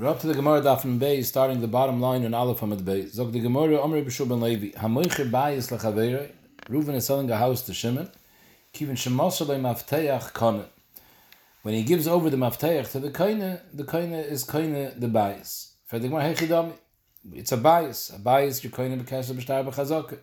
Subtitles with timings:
[0.00, 2.86] We're up to the Gemara Daf and Bay, starting the bottom line in Aleph Hamad
[2.86, 3.04] Bay.
[3.04, 6.32] Zog the Gemara, Omri B'Shur Ben Levi, Hamoicher Bayis Lechaveirei,
[6.70, 8.10] Reuven is selling a house to Shimon,
[8.72, 10.64] Kivin Shemoshalei Mafteach Kone.
[11.60, 15.72] When he gives over the Mafteach to the Koine, the Koine is Koine the Bayis.
[15.84, 16.72] For the Gemara, Hechidami,
[17.34, 18.16] it's a Bayis.
[18.16, 20.16] A Bayis, your Koine B'Kesef B'Shtar B'Chazok.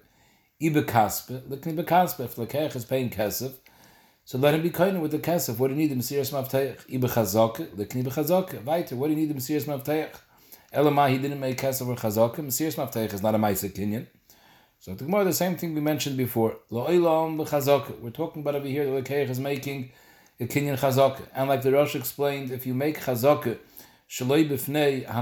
[0.60, 3.54] Ibe Kaspe, Likni B'Kaspe, if Lekech is paying Kesef,
[4.28, 5.58] so let him be kind with the kesef.
[5.58, 6.34] What do you need the Mesiris?
[6.34, 8.62] Ibe chazaka, likni bechazaka.
[8.62, 10.10] Weiter, what do you need the Mesiris Mavteich?
[10.74, 12.36] Elamai, he didn't make kesef or chazaka.
[12.40, 14.06] Mesiris Mavteich is not a Maisa Kinyan.
[14.80, 16.58] So the Gemara, the same thing we mentioned before.
[16.70, 18.02] Lo olam bechazaka.
[18.02, 19.92] We're talking about over here, the Lekeich is making
[20.42, 21.22] a Kinyan chazaka.
[21.34, 23.58] And like the Rosh explained, if you make chazaka,
[24.10, 25.22] shaloi b'fnei ha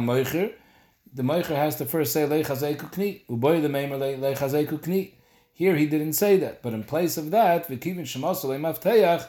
[1.14, 5.12] the moicher has to first say le chazeku kni, uboy the meimer le chazeku kni.
[5.58, 9.26] Here he didn't say that, but in place of that, v'kivin shemasole mafteach,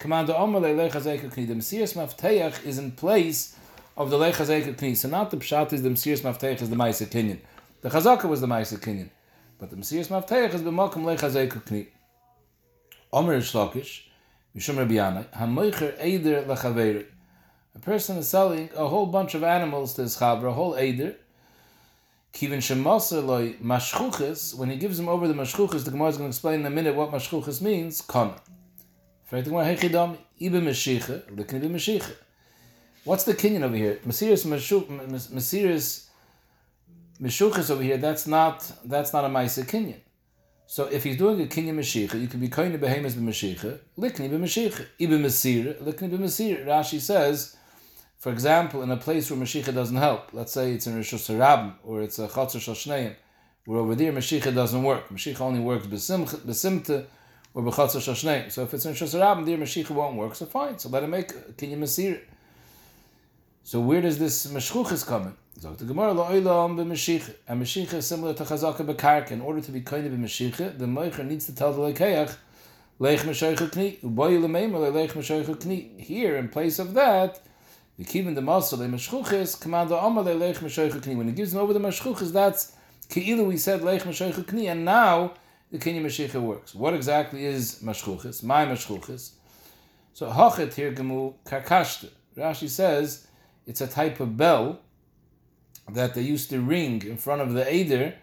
[0.00, 1.46] commander omale lechazeka kni.
[1.46, 3.56] The Mesias mafteach is in place
[3.96, 4.96] of the lechazeka kni.
[4.96, 7.38] So not the pshat is the Mesias mafteach is the ma'isa kinyan.
[7.82, 9.10] The chazaka was the ma'isa kinyan,
[9.60, 11.86] but the Mesias mafteach is b'makom lechazeka kni.
[13.12, 14.00] Omer shlokish,
[14.56, 17.06] mishum Rabbi Yanai, hamoicher eider lechaveir.
[17.76, 21.14] A person is selling a whole bunch of animals to his chavra, a whole eider,
[22.32, 26.34] Kivin loy mashchuches, when he gives him over the mashchuches, the Gemara is going to
[26.34, 28.40] explain in a minute what mashchuches means, kana.
[33.04, 33.98] What's the kinyan over here?
[34.06, 36.08] Mesiris Mesiris
[37.20, 40.00] Meshuchas over here, that's not that's not a Maisa kinyan.
[40.66, 44.86] So if he's doing a kinyan Meshicha, you can be koine behemoth b'Meshicha, likni b'Meshicha,
[45.00, 46.64] ibe Mesir, likni b'Mesir.
[46.64, 47.56] Rashi says
[48.18, 51.74] for example, in a place where Mashiach doesn't help, let's say it's in Rosh Hashanah
[51.84, 53.14] or it's a Chatzar Shashneim,
[53.64, 55.08] where over there Mashiach doesn't work.
[55.08, 57.06] Mashiach only works besimta
[57.54, 58.50] or bechatzar Shashneim.
[58.50, 60.78] So if it's in Rosh Hashanah, there Mashiach won't work, so fine.
[60.78, 62.20] So let him make Kinyam Masir.
[63.62, 65.36] So where does this Mashchuch coming?
[65.60, 67.34] So the Gemara lo'olam b'Mashiach.
[67.46, 69.32] And Mashiach is similar to Chazaka b'Karka.
[69.32, 72.34] In order to be kind of b'Mashiach, the Meicher needs to tell the Lekeach,
[73.00, 76.00] Leich Mashiach Kni, Uboy Lemeimah Leich Mashiach Kni.
[76.00, 77.40] Here, in place of that,
[77.98, 81.16] the kivin the masal the mashchuches command the amal lech mashoich kni.
[81.16, 82.72] When he gives him over the mashchuches, that's
[83.08, 85.34] keilu we said lech mashoich kni, and now
[85.72, 86.74] the kinyan mashiach works.
[86.74, 88.42] What exactly is mashchuches?
[88.42, 89.32] My mashchuches.
[90.14, 92.10] So hachet here gemu karkashte.
[92.36, 93.26] Rashi says
[93.66, 94.80] it's a type of bell
[95.92, 98.14] that they used to ring in front of the Eider,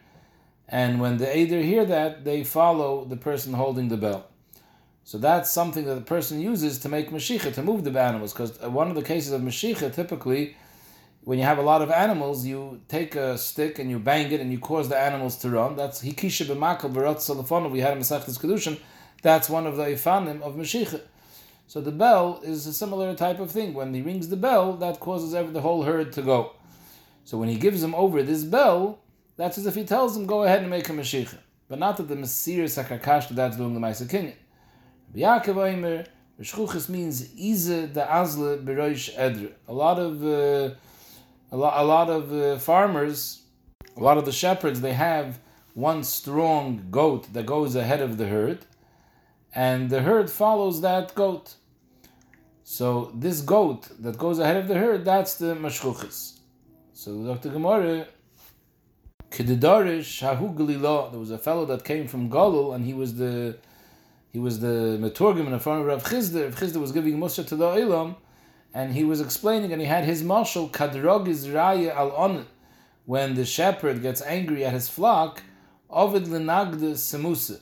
[0.70, 4.28] and when the Eider hear that, they follow the person holding the bell.
[5.08, 8.34] So that's something that the person uses to make mashicha, to move the animals.
[8.34, 10.58] Because one of the cases of mashicha, typically,
[11.24, 14.42] when you have a lot of animals, you take a stick and you bang it
[14.42, 15.76] and you cause the animals to run.
[15.76, 17.72] That's hikisha b'makal b'rot.
[17.72, 18.80] We had a Masechtas Kedushin.
[19.22, 21.02] That's one of the ifanim of mashicha.
[21.68, 23.76] So the bell is a similar type of thing.
[23.76, 26.54] When he rings the bell, that causes the whole herd to go.
[27.26, 29.00] So when he gives them over this bell,
[29.38, 31.38] that's as if he tells them, go ahead and make a mashicha.
[31.68, 34.34] But not that the Masir Sakakash that's doing the Maisa Kinyan.
[35.16, 36.08] Yaakov
[36.42, 39.54] Shchuchas means Ize the Azle Beroish Edre.
[39.68, 40.76] A lot of uh,
[41.52, 43.44] a, lot, a lot of uh, farmers,
[43.96, 45.40] a lot of the shepherds, they have
[45.74, 48.66] one strong goat that goes ahead of the herd,
[49.54, 51.56] and the herd follows that goat.
[52.66, 56.40] So this goat that goes ahead of the herd, that's the mashchuchis.
[56.92, 57.50] So Dr.
[57.50, 58.08] Gemara,
[59.30, 63.58] Kedidarish Hahu there was a fellow that came from Galul, and he was the
[64.36, 66.44] he was the Meturgim in front of Rav Chisda.
[66.44, 68.18] Rav Chisda was giving Musa to the Olam,
[68.74, 72.46] and he was explaining, and he had his marshal, Kadrog Raya al On,
[73.06, 75.42] when the shepherd gets angry at his flock,
[75.90, 77.62] Ovid Lenagda Semusa.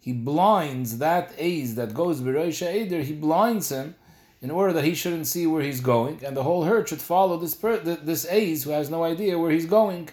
[0.00, 3.96] He blinds that Aze that goes Beroisha Eder, he blinds him
[4.40, 7.36] in order that he shouldn't see where he's going, and the whole herd should follow
[7.36, 10.08] this per- this Aze who has no idea where he's going.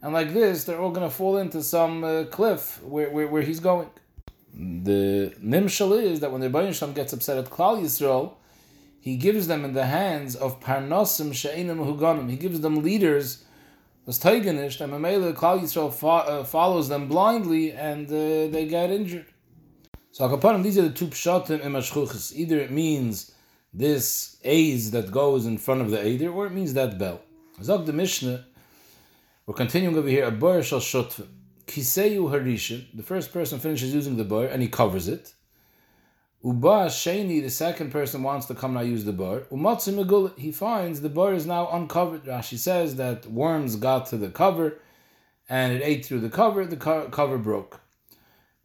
[0.00, 3.42] And like this, they're all going to fall into some uh, cliff where, where, where
[3.42, 3.90] he's going
[4.54, 8.34] the nimshal is that when the Rebbeinu gets upset at Klal Yisrael,
[9.00, 12.28] he gives them in the hands of parnosim she'inim huganim.
[12.28, 13.44] He gives them leaders,
[14.04, 18.90] was teiganish, and Mamela Klal Yisrael fo- uh, follows them blindly, and uh, they get
[18.90, 19.26] injured.
[20.12, 22.34] So Akapanim, these are the two pshatim in Mashchuchis.
[22.34, 23.32] Either it means
[23.72, 27.20] this A's that goes in front of the Eider, or it means that bell.
[27.62, 28.44] Zog the Mishnah,
[29.46, 30.80] we're continuing over here, a bar shal.
[31.70, 35.34] Kiseyu Harisha, the first person finishes using the bar and he covers it.
[36.42, 39.42] Uba Sheni, the second person wants to come now use the bar.
[39.52, 42.24] Umatsu he finds the bar is now uncovered.
[42.24, 44.78] Rashi says that worms got to the cover
[45.48, 47.80] and it ate through the cover, the co- cover broke.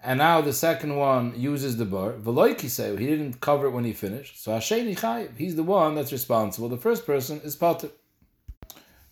[0.02, 2.14] And now the second one uses the bar.
[2.14, 4.44] Veloy Kiseyu, he didn't cover it when he finished.
[4.44, 6.70] So Hasheni Chayiv, he's the one that's responsible.
[6.70, 7.90] The first person is Pater.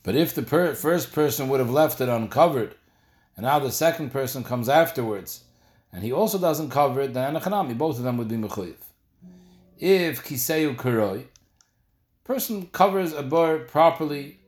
[0.02, 2.76] But if the per- first person would have left it uncovered,
[3.36, 5.44] and now the second person comes afterwards,
[5.92, 8.76] and he also doesn't cover it, then anachanami, both of them would be mechuyev.
[9.80, 11.26] If kiseu kuroi,
[12.24, 14.40] person covers a bar properly,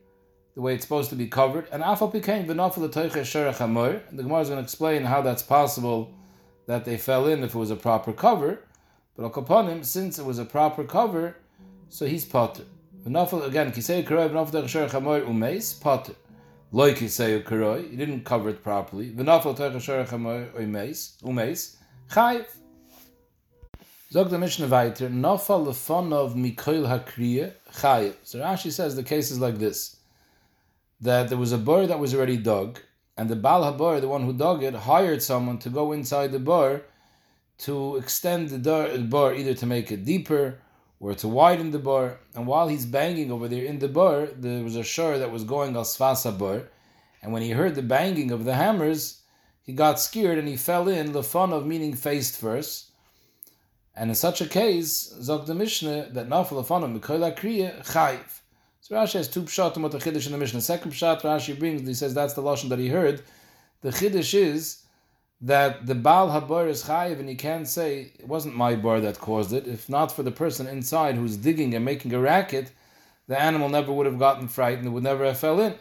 [0.54, 4.00] the way it's supposed to be covered, and afal became v'nafal hamor.
[4.10, 6.14] The Gemara is going to explain how that's possible
[6.66, 8.60] that they fell in if it was a proper cover.
[9.16, 11.36] But upon him, since it was a proper cover,
[11.90, 12.64] so he's potter.
[13.06, 16.14] V'nafal again, kisei kuroi v'nafal hamor umeis potter.
[16.76, 19.10] Loy kisei kuroi, he didn't cover it properly.
[19.10, 21.76] V'nafal toiche sherach hamor umeis umeis
[22.10, 22.44] chayiv.
[24.12, 28.12] Zog the Mishnah weiter, nafal lefon of mikoil hakriya chayiv.
[28.24, 29.96] So Rashi says the case is like this
[31.00, 32.80] that there was a bar that was already dug,
[33.16, 36.38] and the Baal Habar, the one who dug it, hired someone to go inside the
[36.38, 36.82] bar
[37.60, 40.58] to extend the bar either to make it deeper
[41.00, 42.18] or to widen the bar.
[42.34, 45.44] And while he's banging over there in the bar, there was a shur that was
[45.44, 46.68] going al svasa bar,
[47.22, 49.22] and when he heard the banging of the hammers,
[49.62, 52.92] he got scared and he fell in lefon of meaning faced first.
[53.96, 58.40] And in such a case, Zog the Mishnah, that nafal lefon of mikola kriya chayiv.
[58.80, 60.60] So Rashi has two pshat about the chiddush in the Mishnah.
[60.60, 63.22] Second pshat Rashi brings, he says that's the lashon that he heard.
[63.80, 64.82] The chiddush is
[65.40, 69.18] that the Baal Habar is chayiv, and he can't say it wasn't my bar that
[69.18, 69.66] caused it.
[69.66, 72.70] If not for the person inside who's digging and making a racket,
[73.28, 75.74] the animal never would have gotten frightened; it would never have fell in.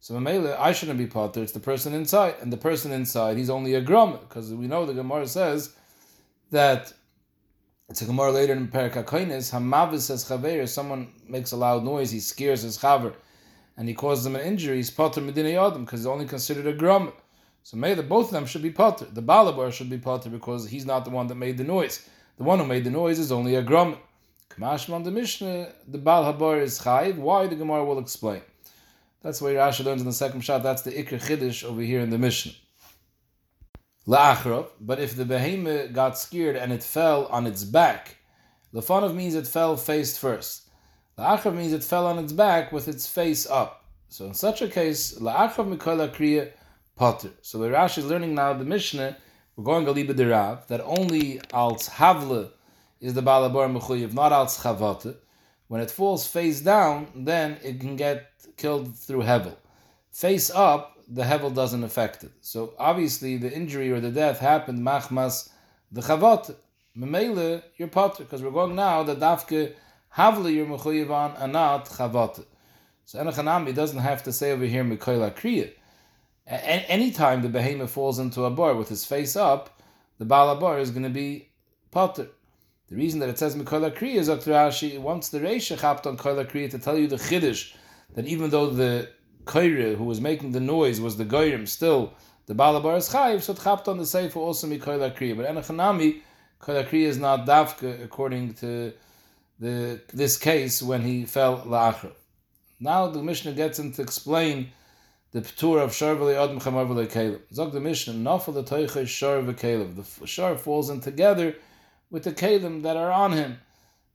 [0.00, 1.42] So Mamela, I shouldn't be potter.
[1.42, 4.86] It's the person inside, and the person inside, he's only a grum, because we know
[4.86, 5.74] the Gemara says
[6.50, 6.92] that
[7.88, 12.10] it's a Gemara later in Perak HaKoines, Hamavis says Chaver, someone makes a loud noise,
[12.10, 13.14] he scares his Chaver,
[13.76, 16.72] and he causes him an injury, he's Potter Medina Yadim, because he's only considered a
[16.74, 17.12] Grum.
[17.62, 19.06] So may the both of them should be Potter.
[19.12, 22.08] The Balabar should be Potter because he's not the one that made the noise.
[22.38, 23.98] The one who made the noise is only a Grum.
[24.50, 27.16] Kamashman the Mishnah, the Bal Habar is Chayiv.
[27.16, 28.42] Why the Gemara will explain.
[29.22, 30.62] That's why Rashi learns in the second shot.
[30.62, 32.52] That's the Ikr Chiddush over here in the Mishnah.
[34.06, 38.16] La'achrov, but if the behemoth got scared and it fell on its back,
[38.72, 40.70] lefanov means it fell face first.
[41.18, 43.84] La'achrov means it fell on its back with its face up.
[44.08, 46.50] So in such a case, la'achrov mikola kriya
[46.98, 47.30] potter.
[47.42, 49.16] So the Rashi is learning now the Mishnah,
[49.56, 52.50] we're going Galiba Derav, that only als havle
[53.00, 55.14] is the balabar mechuyev, not als chavate.
[55.68, 59.54] When it falls face down, then it can get killed through hevel.
[60.10, 62.32] Face up, the hevel doesn't affect it.
[62.40, 65.50] So obviously the injury or the death happened machmas
[65.92, 66.54] the chavot.
[66.96, 69.72] Memele, you're potter, because we're going now the dafke
[70.08, 72.44] havle you're mechuyev on and not chavot.
[73.04, 75.72] So Enochanami doesn't have to say over here mikoila kriya.
[76.48, 79.80] Anytime the behemoth falls into a bar with his face up,
[80.18, 81.48] the balabar is going to be
[81.90, 82.28] potter.
[82.88, 84.52] The reason that it says mikoila kriya is Dr.
[84.52, 87.74] Rashi wants the reisha chapped on koila kriya to tell you the chiddush
[88.14, 89.10] that even though the
[89.44, 92.12] Kaira, who was making the noise, was the Goyim, still
[92.46, 95.36] the Balabar is Chayiv, so Tchapt on the Sefer also Mikoila Kriya.
[95.36, 96.20] But Enochanami,
[96.60, 98.92] Koila Kriya is not Davka according to
[99.58, 102.12] the this case when he fell La'achra.
[102.78, 104.70] Now the Mishnah gets him to explain
[105.32, 107.40] the Ptur of Shar V'le Adam Chamar V'le.
[107.52, 109.96] Zog the Mishnah, Nafal the Toicha Shar V'Kaleb.
[110.20, 111.54] The Shar falls in together
[112.10, 113.58] with the Kalim that are on him.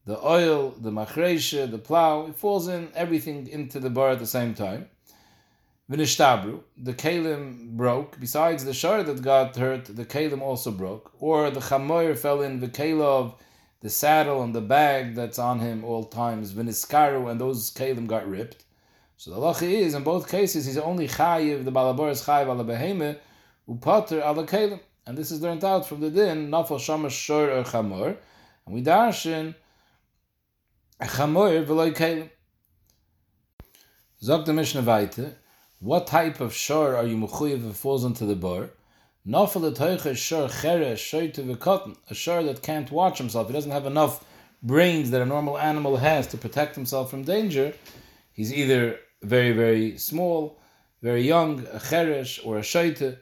[0.06, 4.26] The oil, the machresha, the plow, it falls in everything into the bar at the
[4.26, 4.90] same time.
[5.90, 8.20] V'nishtabru, the kalim broke.
[8.20, 11.14] Besides the shar that got hurt, the kalim also broke.
[11.20, 13.36] Or the chamoyer fell in the kalov,
[13.82, 16.54] the saddle and the bag that's on him all times.
[16.54, 18.63] V'niskaru, and those kalim got ripped.
[19.24, 22.66] So the halacha is, in both cases, he's only chayiv, the balabor is chayiv ala
[22.66, 23.18] beheme,
[23.70, 24.82] upater ala kalim.
[25.08, 28.18] And this is learned out from the din, nafal shamash shor or chamor.
[28.66, 29.56] And we darshan,
[31.00, 32.32] a chamoyer v'loy kalim.
[34.22, 35.38] Zog the Mishnah weiter,
[35.80, 38.72] what type of shor are you mechuyev if falls into the bar?
[39.26, 43.48] Nafal etoicha shor cheresh shoyte v'kotten, a shor that can't watch himself.
[43.48, 44.26] He doesn't have enough
[44.62, 47.74] brains that a normal animal has to protect himself from danger.
[48.34, 50.60] He's either very, very small,
[51.02, 53.18] very young, a cheresh or a shoyte.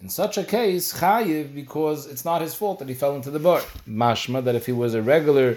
[0.00, 3.38] In such a case, chayiv, because it's not his fault that he fell into the
[3.38, 3.60] bar.
[3.88, 5.56] Mashma, that if he was a regular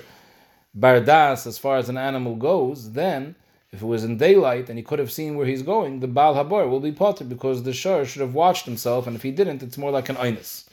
[0.78, 3.36] bardas as far as an animal goes, then
[3.72, 6.36] if it was in daylight and he could have seen where he's going, the Baal
[6.36, 9.62] Habar will be potter because the Shar should have watched himself, and if he didn't,
[9.62, 10.66] it's more like an Einus.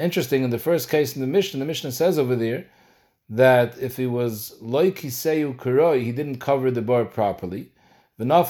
[0.00, 2.66] Interesting, in the first case in the Mishnah, the Mishnah says over there
[3.28, 7.70] that if he was loiki seyu kuroi, he didn't cover the bar properly.
[8.18, 8.40] And there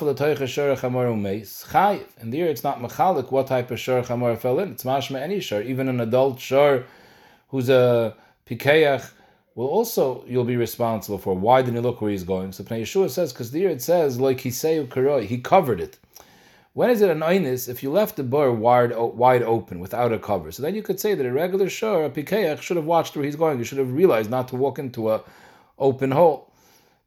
[2.47, 4.73] it's not machalik what type of shar chamor fell in.
[4.73, 6.85] It's mashma any shar, even an adult shar
[7.49, 8.15] who's a
[8.49, 9.11] pikeach
[9.57, 11.35] will also you'll be responsible for.
[11.35, 12.53] Why didn't you look where he's going?
[12.53, 15.99] So Pnei Yehoshua says, because there it says, like Hiseu Karoi, he covered it.
[16.75, 20.19] When is it an einis if you left the bar wide, wide open without a
[20.19, 20.53] cover?
[20.53, 23.25] So then you could say that a regular shur, a pikeach, should have watched where
[23.25, 23.59] he's going.
[23.59, 25.25] He should have realized not to walk into a
[25.77, 26.53] open hole.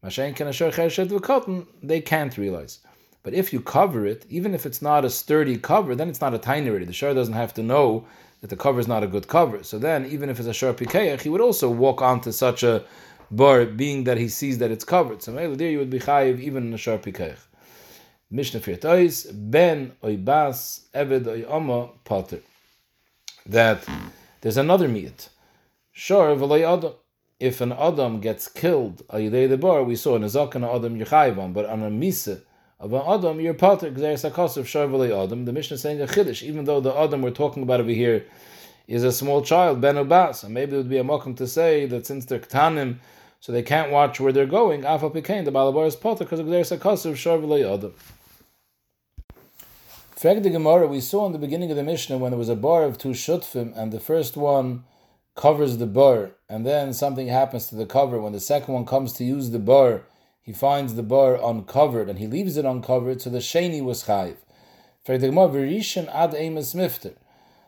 [0.01, 2.79] They can't realize.
[3.21, 6.33] But if you cover it, even if it's not a sturdy cover, then it's not
[6.33, 6.85] a tiny.
[6.85, 8.05] The shur doesn't have to know
[8.41, 9.63] that the cover is not a good cover.
[9.63, 12.85] So then, even if it's a shur pikeach, he would also walk onto such a
[13.29, 15.21] bar, being that he sees that it's covered.
[15.21, 17.39] So maybe there you would be chayiv even in a shur pikeach.
[18.31, 22.41] Mishnah Firtois, Ben Oibas, Eved Oyama, Potter.
[23.45, 23.83] That
[24.41, 25.29] there's another meat.
[25.91, 26.93] Sure, V'loy Adam.
[27.39, 31.53] If an Adam gets killed, Ayidei the bar, we saw in a Zakan Adam Yechayvan,
[31.53, 32.41] but on a Misa
[32.81, 35.45] of an Adam, you're Potter, Gzer Sakosov, Sure, V'loy Adam.
[35.45, 38.25] The Mishnah is saying a Chiddush, even though the Adam we're talking about over here
[38.89, 40.43] is a small child, Ben Obas.
[40.43, 42.97] And maybe it would be a mokum to say that since they're Ktanim,
[43.39, 46.47] so they can't watch where they're going, Afa Pekain, the Balabar is Potter, because of
[46.47, 47.93] Gzer Sakosov, Sure, V'loy Adam.
[50.11, 52.55] Frag the Gemara, we saw in the beginning of the Mishnah when there was a
[52.57, 54.83] bar of two shutfim, and the first one
[55.39, 58.19] covers the bar, and then something happens to the cover.
[58.19, 60.03] When the second one comes to use the bar,
[60.41, 64.35] he finds the bar uncovered, and he leaves it uncovered, so the sheni was chayiv.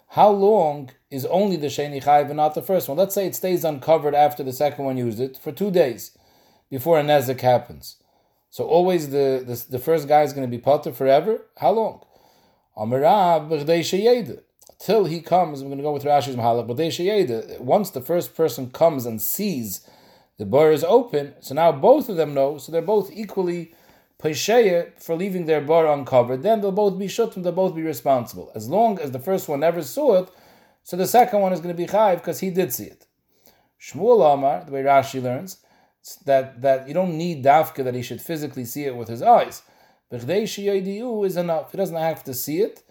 [0.09, 2.97] How long is only the sheni chayiv and not the first one?
[2.97, 6.17] Let's say it stays uncovered after the second one used it for two days
[6.69, 7.95] before a nezek happens.
[8.49, 11.45] So always the, the, the first guy is going to be potter forever?
[11.55, 12.03] How long?
[14.83, 18.71] Till he comes, I'm going to go with Rashi's Mahalach, but once the first person
[18.71, 19.87] comes and sees
[20.39, 23.75] the bar is open, so now both of them know, so they're both equally
[24.17, 28.51] Pesheya for leaving their bar uncovered, then they'll both be shutim, they'll both be responsible.
[28.55, 30.29] As long as the first one never saw it,
[30.83, 33.05] so the second one is going to be chayiv because he did see it.
[33.79, 35.57] Shmuel Amar, the way Rashi learns,
[36.25, 39.61] that, that you don't need dafka that he should physically see it with his eyes.
[40.11, 41.71] B'chdei is enough.
[41.71, 42.81] He doesn't have to see it.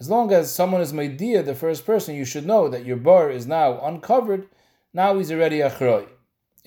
[0.00, 3.30] As long as someone is Maidia, the first person, you should know that your bar
[3.30, 4.46] is now uncovered.
[4.94, 6.06] Now he's already achroi.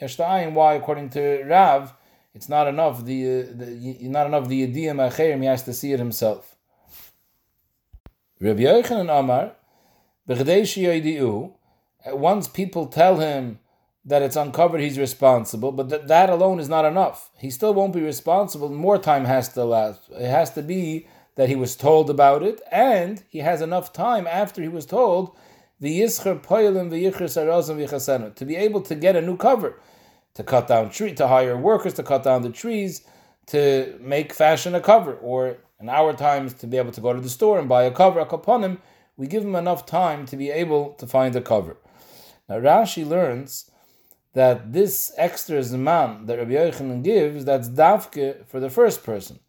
[0.02, 1.94] Yashta'ayin, why, according to Rav,
[2.34, 5.94] it's not enough the, uh, the not enough the yediyim acherim, he has to see
[5.94, 6.56] it himself.
[8.40, 9.56] Rabbi Yochanan Amar,
[12.08, 13.60] once people tell him
[14.04, 17.30] that it's uncovered, he's responsible, but th- that alone is not enough.
[17.38, 18.70] He still won't be responsible.
[18.70, 20.02] More time has to last.
[20.12, 24.28] It has to be that he was told about it, and he has enough time
[24.28, 25.36] after he was told
[25.80, 29.80] the yischer poilim v'yicher to be able to get a new cover,
[30.36, 33.02] to cut down tree, to hire workers to cut down the trees,
[33.48, 37.20] to make fashion a cover, or in our times to be able to go to
[37.20, 38.20] the store and buy a cover.
[38.20, 38.82] Upon him,
[39.18, 41.78] we give him enough time to be able to find a cover.
[42.48, 43.72] Now Rashi learns
[44.34, 49.40] that this extra zman that Rabbi Yochanan gives, that's davke for the first person.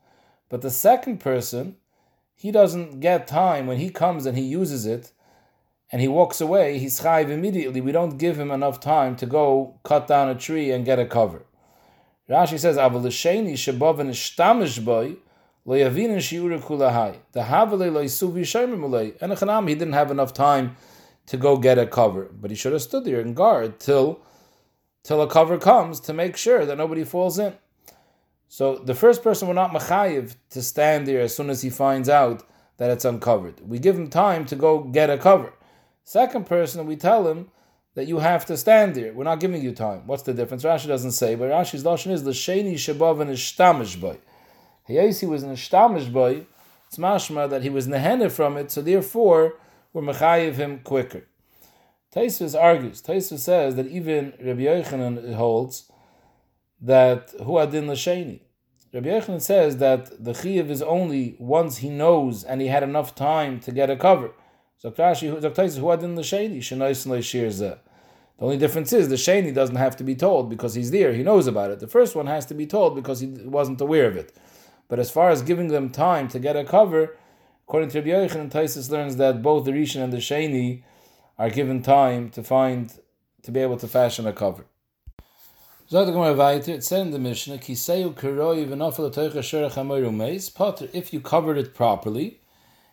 [0.52, 1.76] But the second person,
[2.34, 5.10] he doesn't get time when he comes and he uses it
[5.90, 7.80] and he walks away, he's chayiv immediately.
[7.80, 11.06] We don't give him enough time to go cut down a tree and get a
[11.06, 11.46] cover.
[12.28, 15.16] Rashi says, "Aval l'sheni shebavin ishtamish boy
[15.64, 19.32] lo yavin shiura kulahai the havale lo yisuv yishayim mulei." And
[19.70, 20.76] he didn't have enough time
[21.28, 24.20] to go get a cover, but he should have stood there and guard till
[25.02, 27.54] till a cover comes to make sure that nobody falls in.
[28.52, 32.10] So the first person will not machayiv to stand there as soon as he finds
[32.10, 32.42] out
[32.76, 33.66] that it's uncovered.
[33.66, 35.54] We give him time to go get a cover.
[36.04, 37.50] Second person, we tell him
[37.94, 39.14] that you have to stand there.
[39.14, 40.06] We're not giving you time.
[40.06, 40.64] What's the difference?
[40.64, 44.18] Rashi doesn't say, but Rashi's lashon is the sheni shabav and ishtamish boy.
[44.86, 46.44] He was an ishtamish boy.
[46.88, 49.54] It's mashma that he was nehene from it, so therefore
[49.94, 51.26] we're machayiv him quicker.
[52.14, 53.00] Taisvis argues.
[53.00, 55.90] Taisvis says that even Rabbi Yochanan holds
[56.82, 58.40] that hu adin l'sheni.
[58.92, 63.14] Rabbi Yochanan says that the chiyuv is only once he knows and he had enough
[63.14, 64.32] time to get a cover.
[64.82, 64.90] The
[68.40, 71.46] only difference is the sheni doesn't have to be told because he's there, he knows
[71.46, 71.78] about it.
[71.78, 74.36] The first one has to be told because he wasn't aware of it.
[74.88, 77.16] But as far as giving them time to get a cover,
[77.66, 80.82] according to Rabbi Yochanan, Taisus learns that both the Rishon and the Sheni
[81.38, 82.92] are given time to find
[83.42, 84.66] to be able to fashion a cover.
[85.94, 87.58] It said in the Mishnah,
[90.54, 92.40] Potter, if you covered it properly,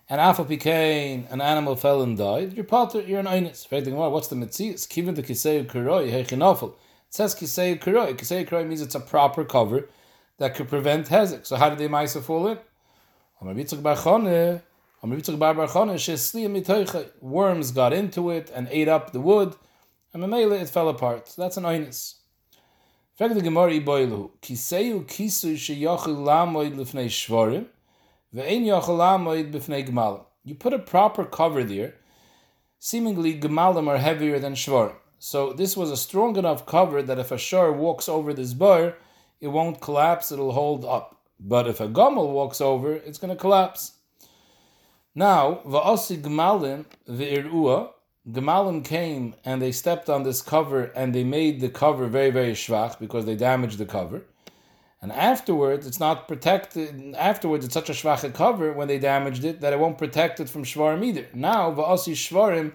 [0.09, 3.71] and Alpha became an animal fell and died, you're Potter, you're an Einis.
[4.11, 4.85] What's the Metzias?
[4.85, 6.73] Kivin the Kiseu Kuroi, Hechinofel.
[6.73, 6.75] It
[7.11, 8.17] says Kiseu Kuroi.
[8.17, 9.87] Kiseu Kuroi means it's a proper cover
[10.37, 11.45] that could prevent Hezek.
[11.45, 12.57] So how did the Maisa fall in?
[17.21, 19.55] Worms got into it and ate up the wood,
[20.13, 21.29] and Mamela it fell apart.
[21.29, 22.15] So that's an oinus.
[23.19, 25.57] Frag the Gemara Iboilu, Kiseu kisu
[29.51, 30.23] b'fnei gemalim.
[30.45, 31.95] You put a proper cover there,
[32.79, 34.95] seemingly gemalim are heavier than shvarim.
[35.17, 38.95] So this was a strong enough cover that if a shor walks over this bar,
[39.41, 41.19] it won't collapse, it'll hold up.
[41.41, 43.95] But if a gomel walks over, it's going to collapse.
[45.13, 47.89] Now, va'asi gemalim ve'irua,
[48.31, 52.53] gemalim came and they stepped on this cover and they made the cover very, very
[52.53, 54.23] schwach because they damaged the cover.
[55.01, 57.15] And afterwards, it's not protected.
[57.15, 60.49] Afterwards, it's such a schwache cover when they damaged it that it won't protect it
[60.49, 61.27] from shvarim either.
[61.33, 62.73] Now, va'asi shvarim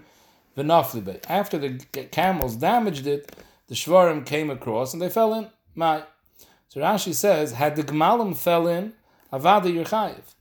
[0.57, 1.23] v'naflibe.
[1.29, 1.79] After the
[2.11, 3.37] camels damaged it,
[3.69, 5.49] the shvarim came across and they fell in.
[5.75, 6.05] My.
[6.69, 8.95] So Rashi says, had the gemalim fell in,
[9.33, 10.34] avada yerchayiv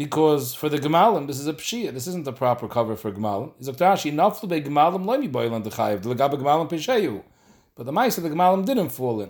[0.00, 1.92] because for the Gemalim, this is a Pshia.
[1.92, 3.52] This isn't the proper cover for Gemalim.
[3.58, 7.22] He's Rashi, Naflu be Gemalim loimi boilan dechayiv, the Lagabe Gemalim Peshayu.
[7.74, 9.28] But the mice of the Gemalim didn't fall in.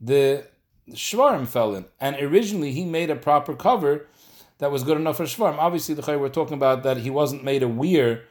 [0.00, 0.44] The
[0.92, 1.86] Shvarim fell in.
[2.00, 4.06] And originally he made a proper cover
[4.58, 5.58] that was good enough for Shvarim.
[5.58, 8.22] Obviously, the Chay we're talking about that he wasn't made aware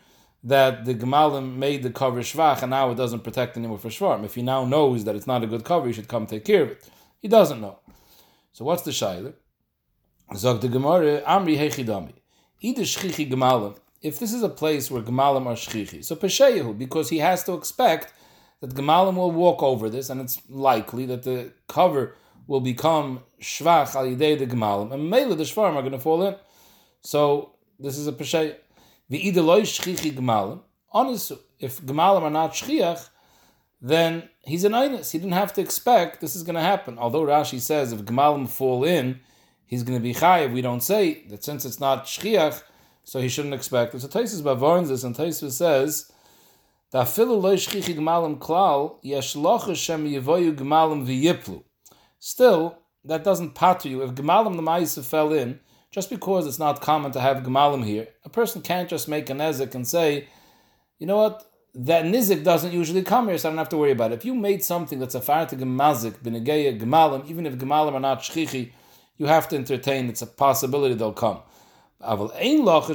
[0.46, 4.24] that the Gemalim made the cover Shvach and now it doesn't protect anymore for Shvarim.
[4.24, 6.64] If he now knows that it's not a good cover, he should come take care
[6.64, 6.90] of it.
[7.20, 7.80] He doesn't know.
[8.54, 9.34] So what's the Shaila?
[10.34, 12.14] Zog the Gemara, Amri Hechidami.
[12.64, 13.78] Ida Shchichi Gemalim.
[14.02, 17.54] If this is a place where Gemalim are Shchichi, so Pesheyahu, because he has to
[17.54, 18.12] expect
[18.62, 22.16] that Gemalim will walk over this, and it's likely that the cover
[22.48, 26.24] will become Shvach al Yidei the Gemalim, and Mela the Shvarim are going to fall
[26.24, 26.36] in.
[27.02, 28.56] So this is a Pesheyahu.
[29.10, 30.62] The Ida Loi Shchichi Gemalim.
[30.92, 33.10] Honestly, if Gemalim are not Shchiach,
[33.82, 35.12] then he's an Inus.
[35.12, 36.98] He didn't have to expect this is going to happen.
[36.98, 39.20] Although Rashi says if Gemalim fall in,
[39.66, 40.54] he's going to be chayiv.
[40.54, 42.62] We don't say that since it's not shchiach,
[43.04, 44.02] so he shouldn't expect it.
[44.02, 46.12] So Taisus bavarns this, and Taisus says
[46.92, 51.64] that filu loy shchichi gmalim klal yesh shem yevoyu gmalim.
[52.20, 54.02] Still, that doesn't patter you.
[54.02, 55.60] If gemalim the ma'isa fell in,
[55.92, 59.34] just because it's not common to have gemalim here, a person can't just make a
[59.34, 60.28] nezik and say,
[60.98, 63.92] you know what, that nizik doesn't usually come here, so I don't have to worry
[63.92, 64.16] about it.
[64.16, 68.22] If you made something that's a to gemazik, b'negeya gemalim, even if gemalim are not
[68.22, 68.72] shchichi,
[69.18, 70.10] you have to entertain.
[70.10, 71.40] It's a possibility they'll come.
[72.00, 72.88] That you don't have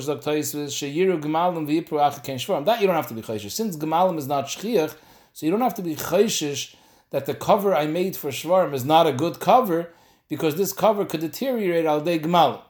[3.08, 3.50] to be chayshish.
[3.50, 4.94] Since gemalim is not shchiach,
[5.32, 6.74] so you don't have to be chayshish
[7.10, 9.92] that the cover I made for shvarim is not a good cover
[10.28, 12.62] because this cover could deteriorate al day gemalim.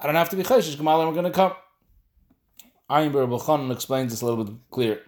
[0.00, 0.76] I don't have to be chayshish.
[0.76, 1.52] Gemalim are going to come.
[2.90, 5.00] Ayin Bar explains this a little bit clearer.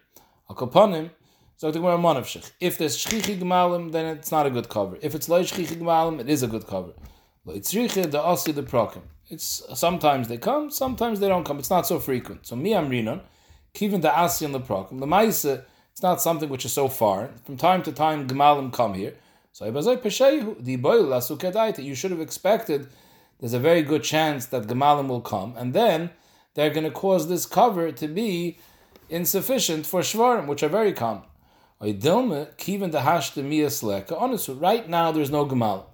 [1.57, 4.99] So If there's shchichi gemalim, then it's not a good cover.
[5.03, 6.93] If it's low shchichi gemalim, it is a good cover.
[7.51, 9.03] It's the Asi the Prokim.
[9.31, 11.59] It's sometimes they come, sometimes they don't come.
[11.59, 12.47] It's not so frequent.
[12.47, 13.21] So mi amrinon,
[13.75, 15.01] kivin the asi and the prokim.
[15.01, 17.31] The ma'isa, it's not something which is so far.
[17.45, 19.13] From time to time, gemalim come here.
[19.53, 19.83] So you
[21.95, 22.89] should have expected.
[23.39, 26.09] There's a very good chance that gemalim will come, and then
[26.55, 28.59] they're going to cause this cover to be
[29.11, 31.25] insufficient for shvarim, which are very common.
[31.81, 32.03] Right
[34.89, 35.85] now, there's no gemalim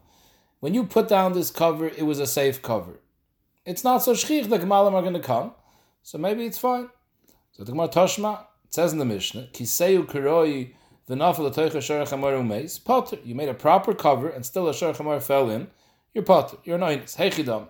[0.64, 2.98] when you put down this cover, it was a safe cover.
[3.66, 5.52] It's not so shchich that Gemalim are going to come,
[6.02, 6.88] so maybe it's fine.
[7.52, 10.72] So the Gemara Toshma says in the Mishnah, Kiseu Kuroi
[11.06, 13.18] v'nafel atoicha sharach amar umeis, potter.
[13.22, 15.66] You made a proper cover and still a sharach amar fell in,
[16.14, 17.08] you're potter, you're anointed.
[17.08, 17.68] Heichidam.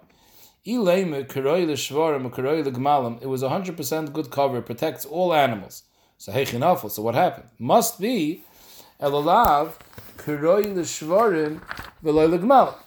[0.65, 5.83] Ileme kuroi l'shvarim kuroi l'gmalim, it was a 100% good cover, it protects all animals.
[6.17, 7.49] So heichinafel, so what happened?
[7.59, 8.45] Must be,
[9.01, 9.73] elalav
[10.17, 11.61] kuroi l'shvarim
[12.05, 12.84] v'loi l'gmalim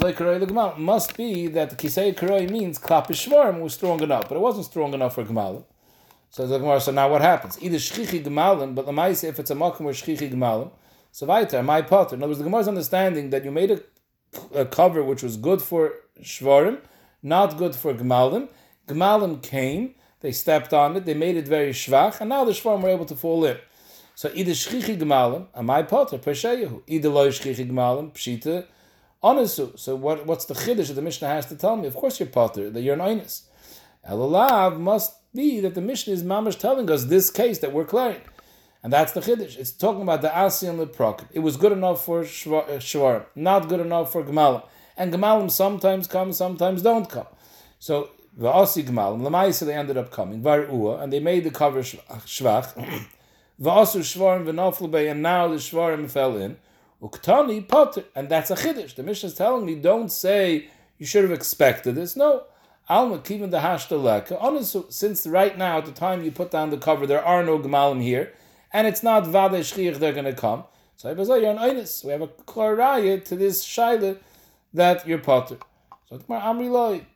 [0.00, 4.94] must be that Kisei Karoi means Klap Shvarim was strong enough, but it wasn't strong
[4.94, 5.64] enough for Gemalim.
[6.30, 7.60] So the Gemara, so now what happens?
[7.62, 10.70] Either Shchichi Gemalim, but Lamais, if it's a Makim or Shchichi Gemalim,
[11.10, 12.16] so Vaiter, my potter.
[12.16, 13.80] In other words, the Gemara's understanding that you made a,
[14.54, 16.80] a cover which was good for Shvarim,
[17.22, 18.48] not good for Gemalim.
[18.86, 22.82] Gemalim came, they stepped on it, they made it very Shvach, and now the Shvarim
[22.82, 23.56] were able to fall in.
[24.14, 26.82] So either Shchichi Gemalim, and my potter, Peshayahu.
[26.86, 28.66] Either Lo Shchichi Gemalim, Pshita,
[29.22, 29.78] Onasu.
[29.78, 31.86] So what, what's the chiddush that the Mishnah has to tell me?
[31.86, 33.42] Of course you're potter, that you're an oinus.
[34.08, 38.20] Elalav must be that the Mishnah is mamash telling us this case that we're clearing.
[38.82, 39.58] And that's the chiddush.
[39.58, 41.26] It's talking about the asi and the.
[41.32, 44.62] It was good enough for uh, shvar, not good enough for gemalim.
[44.96, 47.26] And gemalim sometimes come, sometimes don't come.
[47.80, 51.50] So the asi gemalim, lamaisa they ended up coming, var ua, and they made the
[51.50, 52.72] cover shvach.
[53.60, 56.56] Va'asu shvarim v'naflu and now the shvarim fell in.
[57.00, 58.94] Uktani potter, and that's a chiddush.
[58.94, 62.16] The Mishnah is telling me, don't say you should have expected this.
[62.16, 62.44] No,
[62.88, 64.92] alma kivin the hashtaleka.
[64.92, 68.02] Since right now, at the time you put down the cover, there are no gemalim
[68.02, 68.32] here,
[68.72, 70.64] and it's not vade shchiach they're going to come.
[70.96, 72.04] So you're an Einis.
[72.04, 74.18] We have a klaraya to this shaila
[74.74, 75.58] that you're potter.
[76.08, 77.06] So Amri loy.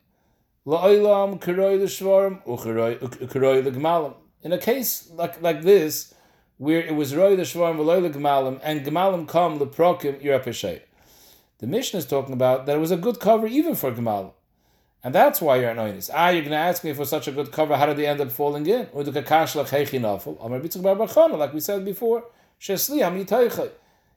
[0.64, 4.14] La'olam kiroi l'shvarim u'kiroi l'gmalim.
[4.44, 6.14] In a case like like this,
[6.62, 10.40] where it was roi l'shvarim v'loi l'gmalim, and gemalim come l'prokim, you're a
[11.58, 14.30] The mission is talking about that it was a good cover even for gemalim.
[15.02, 16.08] And that's why you're an oinis.
[16.14, 18.20] Ah, you're going to ask me for such a good cover, how did they end
[18.20, 18.86] up falling in?
[18.94, 19.08] Like
[21.52, 22.26] we said before,
[22.64, 22.70] it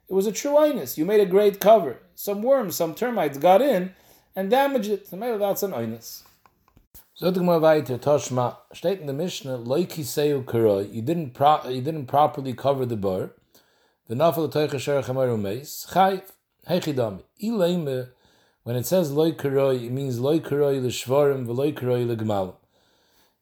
[0.10, 0.98] was a true oinis.
[1.00, 1.98] You made a great cover.
[2.14, 3.96] Some worms, some termites got in
[4.36, 5.10] and damaged it.
[5.10, 6.22] That's an oinis.
[7.18, 11.66] So the Gemara weiter, Toshma, steht in the Mishnah, loiki seu karoi, you didn't pro-
[11.70, 13.32] you didn't properly cover the bar.
[14.10, 16.24] The nafel teicha sher chamaru meis, chayv,
[16.68, 18.10] hechidami,
[18.64, 22.56] when it says loy karoi, it means loy karoi l'shvarim v'loy karoi l'gemalim.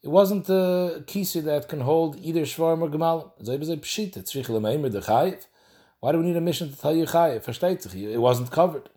[0.04, 3.32] It wasn't a kisi that can hold either shvarim or gemalim.
[3.44, 5.48] Zay pshita, tzrich de chayv.
[6.00, 7.44] Why do we need a mission to tell you chayv?
[7.44, 8.90] Versteht sich, it wasn't covered.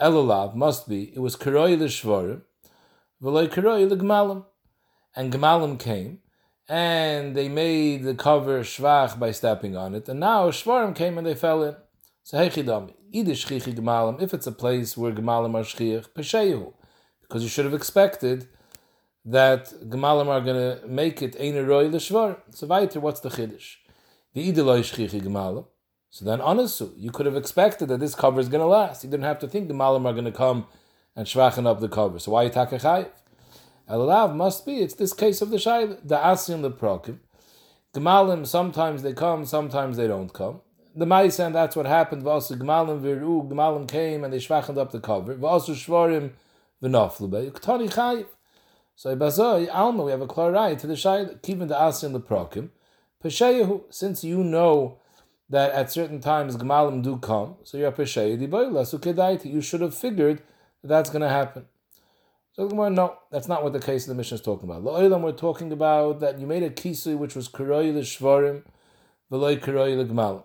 [0.00, 2.40] Elolav must be, it was karoi l'shvarim,
[3.20, 3.32] and
[5.32, 6.20] Gemalim came,
[6.68, 11.26] and they made the cover shvach by stepping on it, and now Shvarim came and
[11.26, 11.74] they fell in.
[12.22, 16.74] So Hechidam, either Gemalim, if it's a place where Gemalim are Shchich, Pesheyu,
[17.22, 18.48] because you should have expected
[19.24, 22.36] that Gemalim are going to make it Ein Roy L'Shvar.
[22.50, 23.76] So weiter, what's the Chiddush?
[24.34, 25.66] The Ideloi Shchichi Gemalim.
[26.10, 29.04] So then, honestly, you could have expected that this cover is going to last.
[29.04, 30.66] You didn't have to think Gemalim are going to come
[31.18, 32.20] and shvachen up the cover.
[32.20, 33.08] So why you take a chayiv?
[33.90, 37.18] Elav must be, it's this case of the shayla, the asin the prokim.
[37.92, 40.60] Gemalim, sometimes they come, sometimes they don't come.
[40.94, 42.22] The Maisa, and that's what happened.
[42.22, 45.34] Vasu Gemalim viru, Gemalim came and they shvachened up the cover.
[45.34, 46.30] Vasu shvarim
[46.80, 48.26] v'noflu Ktani chayiv.
[48.94, 52.68] So Ibazoi, Alma, we have a klarai to the shayla, keeping the asin the prokim.
[53.24, 54.98] Pesheyahu, since you know
[55.50, 60.42] that at certain times Gemalim do come, so you're Pesheyahu, you should have figured
[60.82, 61.66] that's going to happen.
[62.52, 64.82] So no, that's not what the case of the mission is talking about.
[64.82, 68.62] La'olam, we're talking about that you made a kisui which was kuroi l'shvarim,
[69.30, 70.42] v'loi kuroi l'gmalim.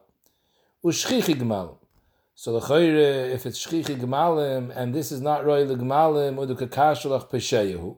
[0.86, 1.78] Ushchichi gmalim.
[2.36, 7.32] So the chayre, if it's shchichi gmalim, and this is not roi l'gmalim, the kakashalach
[7.32, 7.98] pesheyahu,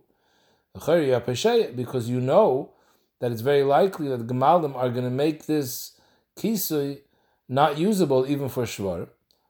[0.73, 2.71] the chayre you pesheya, because you know
[3.19, 5.99] that it's very likely that gmalim are going to make this
[6.37, 7.01] kisui
[7.49, 9.09] not usable even for shvarim.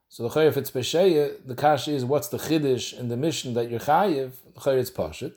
[0.09, 3.69] So the if it's pesheya, the kash is what's the chiddush in the mission that
[3.69, 4.31] you're chayiv.
[4.53, 5.33] The chayiv it's pashit.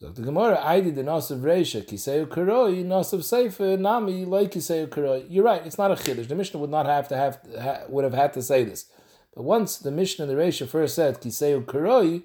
[0.00, 4.88] So the Gemara, I did the nasav reisha kiseu karoi nasav seifa nami like kiseu
[4.88, 5.24] karoi.
[5.30, 5.64] You're right.
[5.64, 6.28] It's not a chiddush.
[6.28, 8.86] The mission would not have to have ha, would have had to say this.
[9.34, 12.24] But once the mission in the reisha first said kiseu karoi,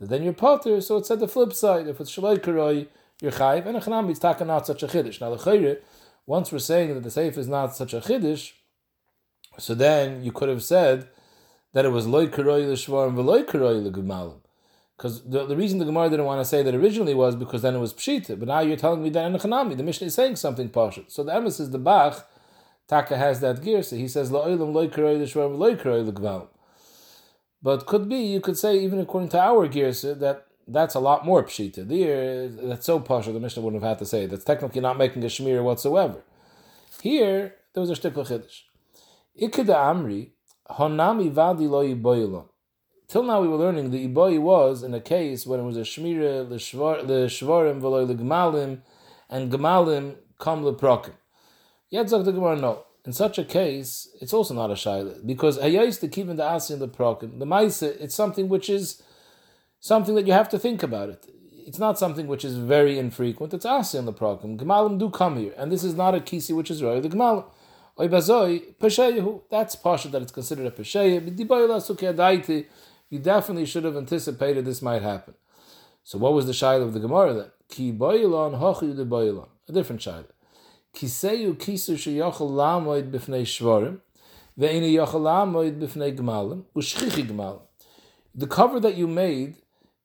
[0.00, 0.80] then you're potter.
[0.80, 1.86] So it said the flip side.
[1.86, 2.88] If it's shaloi karoi,
[3.22, 5.20] you're chayiv, and a chanami it's taka not such a chiddush.
[5.20, 5.78] Now the chayre,
[6.26, 8.52] once we're saying that the seif is not such a chiddush,
[9.58, 11.08] so then you could have said
[11.72, 14.40] that it was loy l'shvar and veloy karoi l'gumalim.
[14.96, 17.74] Because the, the reason the Gemara didn't want to say that originally was because then
[17.74, 20.68] it was pshita, but now you're telling me that in the Mishnah is saying something
[20.68, 21.10] pashut.
[21.10, 22.28] So the emes is the Bach,
[22.86, 26.48] Taka has that gear, so he says loy l'gumalim.
[27.62, 31.24] But could be, you could say, even according to our gear, that that's a lot
[31.24, 31.88] more pshita.
[31.88, 34.30] There, uh, that's so pashut, the Mishnah wouldn't have had to say it.
[34.30, 36.22] That's technically not making a shmir whatsoever.
[37.02, 38.62] Here, there was a shtickle chiddush.
[39.40, 40.30] Ikeda Amri,
[40.70, 42.48] Honami vadi lo
[43.08, 45.80] Till now we were learning the iboy was in a case when it was a
[45.80, 48.80] shmira l'shvarim v'loy l'gmalim
[49.28, 51.14] and gemalim come leprokim.
[51.90, 52.84] Yet zog the Gemara no.
[53.04, 56.44] In such a case, it's also not a shaila because hayais to keep in the
[56.44, 57.40] asi in the prokim.
[57.40, 59.02] The ma'isa, it's something which is
[59.80, 61.26] something that you have to think about it.
[61.66, 63.52] It's not something which is very infrequent.
[63.52, 64.58] It's asi in the prokim.
[64.58, 67.44] Gemalim do come here, and this is not a kisi which is roy the gemalim.
[67.96, 72.66] That's partial that it's considered a Pesheya.
[73.10, 75.34] You definitely should have anticipated this might happen.
[76.02, 77.50] So what was the Shaila of the Gemara then?
[77.68, 79.02] Ki Boilon, de.
[79.68, 80.32] A different Shaila.
[80.94, 84.00] Kiseyu kisu sheyachal lamoid b'fnei shvarim,
[84.58, 87.60] ve'ina yachal lamoid b'fnei gemalim, u'shchichi.
[88.34, 89.56] The cover that you made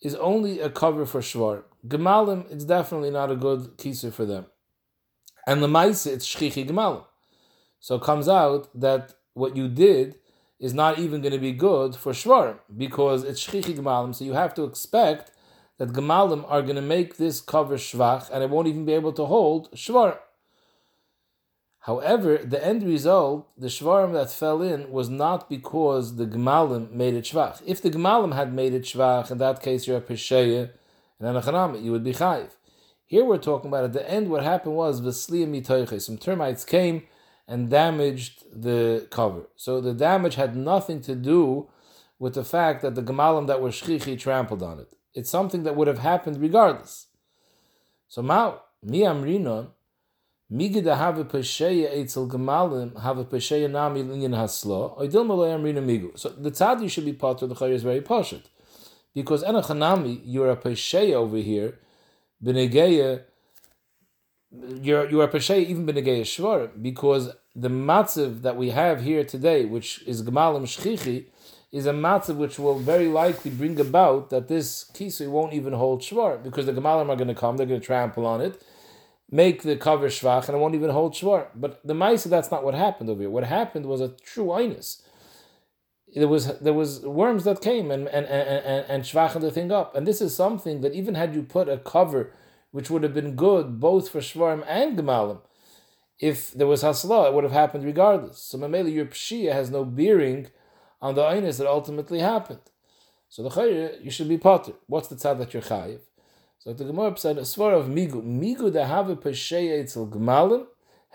[0.02, 1.64] is only a cover for shvarim.
[1.88, 4.46] Gemalim, it's definitely not a good kisu for them.
[5.48, 7.06] And the Maisa, it's shchichi gemalim.
[7.80, 10.16] So it comes out that what you did
[10.60, 14.14] is not even going to be good for shvarim because it's shchichi gemalim.
[14.14, 15.32] So you have to expect
[15.78, 19.14] that gemalim are going to make this cover shvach and it won't even be able
[19.14, 20.20] to hold shvarim.
[21.84, 27.14] However, the end result, the shvarim that fell in, was not because the gemalim made
[27.14, 27.62] it shvach.
[27.66, 30.72] If the gemalim had made it shvach, in that case you're a pesheya
[31.20, 32.52] and anachanami, you would be chayiv.
[33.06, 34.30] Here we're talking about at the end.
[34.30, 36.02] What happened was v'sliya mitoiche.
[36.02, 37.04] Some termites came
[37.50, 39.48] and damaged the cover.
[39.56, 41.68] So the damage had nothing to do
[42.20, 44.88] with the fact that the gemalim that were shchichi trampled on it.
[45.16, 47.08] It's something that would have happened regardless.
[48.08, 49.70] So now, mi amrinon,
[50.54, 56.18] migi da have pesheya etzel gemalim have pesheya nami linyan haslo, oidil malay amrina migu.
[56.20, 58.44] So the tzadi should be part of the chayr is very poshut.
[59.16, 61.80] Because enachanami, you're a pesheya over here,
[62.44, 63.24] benegeya,
[64.52, 69.66] you're you're a peshay even b'negei shvar because the matzav that we have here today,
[69.66, 71.26] which is gemalim shchichi,
[71.72, 76.02] is a matzav which will very likely bring about that this kisui won't even hold
[76.02, 78.64] shvar because the gemalim are going to come, they're going to trample on it,
[79.30, 81.48] make the cover shvach, and it won't even hold shvar.
[81.54, 83.30] But the ma'isa that's not what happened over here.
[83.30, 85.04] What happened was a true einus.
[86.16, 89.96] There was there was worms that came and and and and, and the thing up,
[89.96, 92.34] and this is something that even had you put a cover
[92.72, 95.42] which would have been good both for Shvarim and Gemalim.
[96.20, 98.40] If there was Hasla, it would have happened regardless.
[98.40, 100.48] So Mamela, your Pshia has no bearing
[101.02, 102.60] on the Ainis that ultimately happened.
[103.30, 104.74] So the Chayr, you should be potter.
[104.88, 106.00] What's the tzad that you're chayiv?
[106.58, 108.24] So the Gemara said, a svar of Migu.
[108.24, 110.66] Migu da have a Pesheya etzel Gemalim,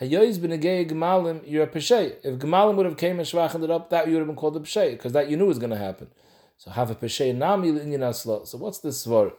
[0.01, 2.15] Hayoiz b'negei Gemalim, you're a Pesheya.
[2.23, 4.57] If Gemalim would have came and shvachened it up, that you would have been called
[4.57, 6.09] a Pesheya, because that you knew was going to happen.
[6.57, 8.47] So have a Pesheya nami in Asla.
[8.47, 9.33] So what's this svar?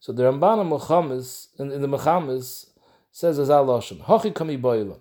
[0.00, 2.70] So the Ramban Muhammad's in, in the Muhammad's
[3.10, 5.00] says as Aloshan, Hochi kami boilan.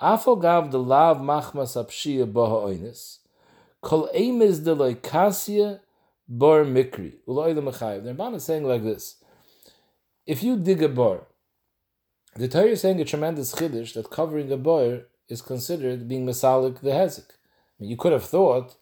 [0.00, 3.18] Afo gav the lav machmas apshia boha oinis.
[3.80, 5.80] Kol eimis de loy kasya
[6.28, 7.14] bar mikri.
[7.26, 8.04] Uloy the mechayev.
[8.04, 9.16] The Ramban is saying like this.
[10.26, 11.26] If you dig a bar,
[12.34, 16.80] the Torah is saying a tremendous chiddush that covering a bar is considered being masalik
[16.80, 17.30] the hezek.
[17.30, 18.76] I mean, you could have thought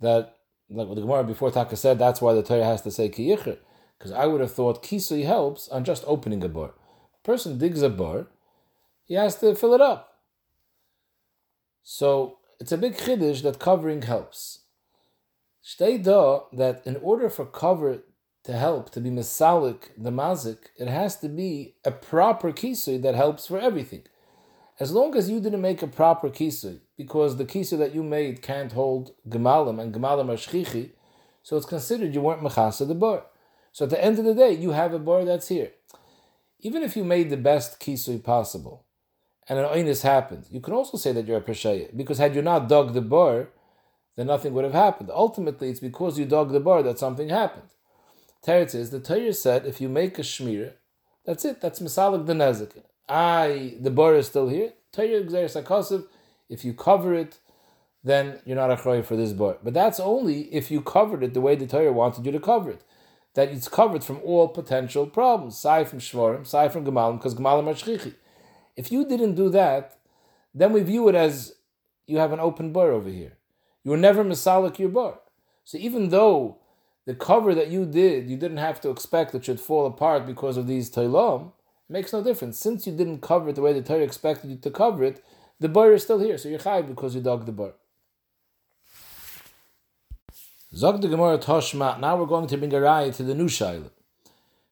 [0.00, 0.36] that,
[0.70, 3.58] like the Gemara before Taka said, that's why the Torah has to say kiyichir.
[3.98, 6.74] Because I would have thought kisui helps on just opening a bar.
[7.24, 8.26] Person digs a bar,
[9.04, 10.18] he has to fill it up.
[11.82, 14.60] So it's a big chiddush that covering helps.
[15.62, 18.02] Stay da that in order for cover
[18.44, 23.14] to help to be misalik the mazik, it has to be a proper kisui that
[23.14, 24.02] helps for everything.
[24.78, 28.42] As long as you didn't make a proper kisui, because the kisui that you made
[28.42, 30.90] can't hold gemalim and gemalim are shchichi,
[31.42, 33.24] so it's considered you weren't mechasa the bar.
[33.76, 35.72] So at the end of the day, you have a bar that's here.
[36.60, 38.86] Even if you made the best kisui possible,
[39.50, 42.40] and an oinus happened, you can also say that you're a pesheya, because had you
[42.40, 43.50] not dug the bar,
[44.16, 45.10] then nothing would have happened.
[45.12, 47.68] Ultimately, it's because you dug the bar that something happened.
[48.42, 50.72] Teretz is the Torah said if you make a shmira,
[51.26, 51.60] that's it.
[51.60, 52.82] That's misalik the nezik.
[53.10, 54.72] I the bar is still here.
[54.90, 56.06] Torah exeris
[56.48, 57.40] If you cover it,
[58.02, 59.58] then you're not a for this bar.
[59.62, 62.70] But that's only if you covered it the way the Torah wanted you to cover
[62.70, 62.82] it
[63.36, 67.68] that it's covered from all potential problems, aside from shvarim, aside from gemalim, because gemalim
[67.68, 68.14] are shchichi.
[68.76, 69.98] If you didn't do that,
[70.54, 71.54] then we view it as
[72.06, 73.36] you have an open bar over here.
[73.84, 75.20] You were never misalik your bar.
[75.64, 76.56] So even though
[77.04, 80.56] the cover that you did, you didn't have to expect it should fall apart because
[80.56, 81.52] of these tailam,
[81.90, 82.58] makes no difference.
[82.58, 85.22] Since you didn't cover it the way the Torah expected you to cover it,
[85.60, 86.38] the bar is still here.
[86.38, 87.74] So you're chayv because you dug the bar.
[90.74, 93.88] Zog the Gemara Toshma, now we're going to bring a raya to the new Shaila.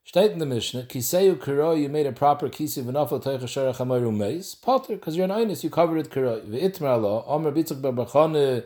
[0.04, 4.14] State in the Mishnah, Kiseyu Kiroi, you made a proper kisi v'nafel teicha sherach hamaru
[4.14, 6.44] meis, potter, because you're an einus, you covered it Kiro.
[6.44, 8.64] V'itmar Allah, Omer bitzuk barbachone,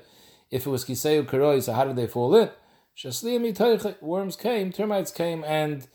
[0.51, 2.49] if it was Kiseyu Kiroi, so how did they fall in?
[2.97, 5.87] Shasliyam teicha, worms came, termites came and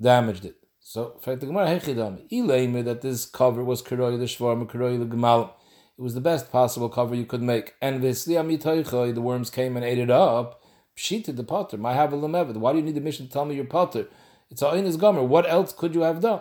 [0.00, 0.56] damaged it.
[0.80, 5.50] So, fact, the Gemara hechidami, ileimer that this cover was Kiroi, the shvarm, Kiro, the.
[5.98, 7.74] It was the best possible cover you could make.
[7.82, 10.62] And v'sliyam teicha, the worms came and ate it up.
[10.98, 11.78] Pshita the potter.
[11.78, 12.16] My have a.
[12.16, 14.08] Why do you need the mission to tell me you're potter?
[14.50, 15.22] It's all in his gomer.
[15.22, 16.40] What else could you have done?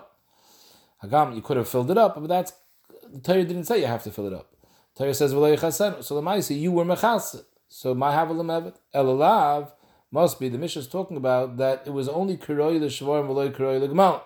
[1.03, 2.53] Hagam, you could have filled it up, but that's
[3.13, 4.51] the Torah didn't say you have to fill it up.
[4.95, 6.03] The Torah says v'lo yichasen.
[6.03, 7.43] So lemaisi you were mechas.
[7.69, 8.77] So my have a lemevet.
[8.95, 9.73] Elalav
[10.09, 13.79] must be the mission is talking about that it was only kiroi l'shvarim v'lo kiroi
[13.79, 14.21] l'gmal.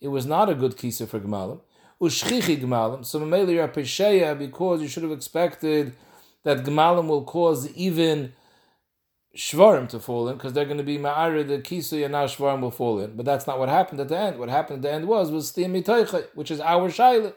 [0.00, 1.60] It was not a good kisa for gemalim.
[2.00, 3.04] Ushchichi gemalim.
[3.04, 5.94] So mameli you're because you should have expected
[6.42, 8.32] that gemalim will cause even
[9.36, 12.60] shvarim to fall in because they're going to be ma'ara the kisui and now shvarim
[12.60, 13.14] will fall in.
[13.16, 14.38] But that's not what happened at the end.
[14.38, 17.34] What happened at the end was was stiyam which is our shaila,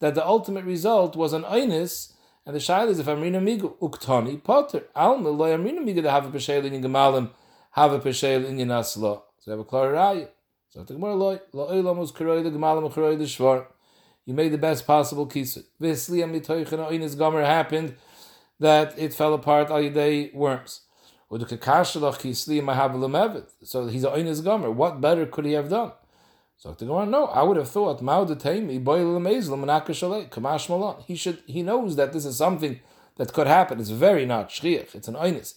[0.00, 2.12] that the ultimate result was an einis.
[2.44, 6.26] And the shaila is if amrina migu uktani potter alma lo amrina migu to have
[6.26, 7.30] a peshail in gemalim
[7.72, 9.22] have a peshail in yinasla.
[9.38, 10.28] So have a klar raya.
[10.70, 13.66] So the gemara lo lo olam was karoi the gemalim karoi the shvar.
[14.24, 15.64] You made the best possible kisui.
[15.80, 17.94] Visli amitoich and einis gomer happened
[18.58, 20.80] that it fell apart all day worms.
[21.30, 21.38] So
[23.86, 24.70] he's a Oinus Gomer.
[24.70, 25.92] What better could he have done?
[26.56, 28.00] So the Gemara, no, I would have thought
[31.06, 32.80] He should he knows that this is something
[33.16, 33.78] that could happen.
[33.78, 35.54] It's very not shriach, it's an oinis.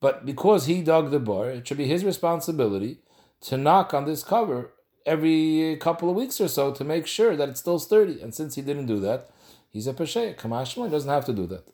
[0.00, 3.00] But because he dug the bar, it should be his responsibility
[3.42, 4.70] to knock on this cover
[5.04, 8.22] every couple of weeks or so to make sure that it's still sturdy.
[8.22, 9.28] And since he didn't do that,
[9.68, 9.92] he's a.
[9.92, 11.64] Kamashma, he doesn't have to do that.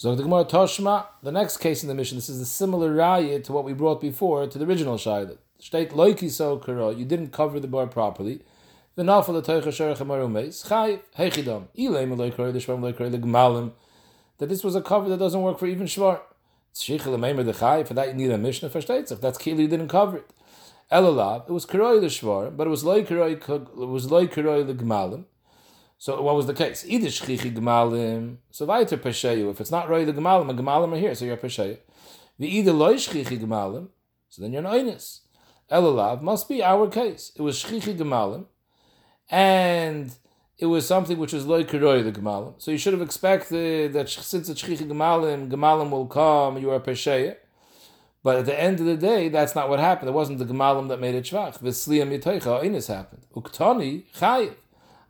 [0.00, 3.44] So the Gemara Toshma, the next case in the mission, this is a similar raya
[3.44, 5.36] to what we brought before to the original shayla.
[5.58, 8.40] State loiki so kara, you didn't cover the bar properly.
[8.94, 11.66] The nafal the teicha sherach amarumes chayiv hechidam.
[14.38, 16.22] That this was a cover that doesn't work for even shvar.
[16.74, 18.78] Shichel meimer the chayiv for that you need a mishnah for.
[18.78, 20.30] If that's kili, you didn't cover it.
[20.90, 24.66] Elalav, it was karoi the shvar, but it was loy karoi it was loy karoi
[24.66, 25.26] the gmalim.
[26.00, 26.82] So what was the case?
[26.88, 29.50] Either shchichi gemalim, so weiter pesheyu.
[29.50, 31.76] If it's not roy the gemalim, a gemalim are here, so you're pesheyu.
[32.38, 33.88] The either loy shchichi gemalim,
[34.30, 35.20] so then you're an oinus.
[35.70, 37.32] Elalav must be our case.
[37.36, 38.46] It was shchichi gemalim,
[39.30, 40.10] and
[40.56, 42.54] it was something which was loy kiroy the gemalim.
[42.56, 46.80] So you should have expected that since it's shchichi gemalim, gemalim will come, you are
[46.80, 47.36] pesheya.
[48.22, 50.08] But at the end of the day, that's not what happened.
[50.08, 51.58] It wasn't the gemalim that made it shvach.
[51.58, 53.26] V'sliyam yitoicha oinus happened.
[53.36, 54.54] Uktani chayiv.